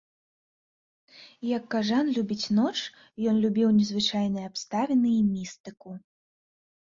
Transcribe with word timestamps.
Як 1.57 1.63
кажан 1.73 2.05
любіць 2.15 2.53
ноч, 2.59 2.79
ён 3.31 3.35
любіў 3.45 3.69
незвычайныя 3.79 4.45
абставіны 4.53 5.09
і 5.19 5.27
містыку. 5.35 5.91